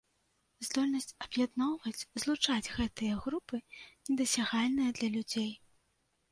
Здольнасць 0.69 1.13
аб'ядноўваць, 1.25 2.07
злучаць 2.25 2.73
гэтыя 2.77 3.21
групы 3.27 3.63
недасягальная 4.09 4.91
для 5.01 5.15
людзей. 5.21 5.51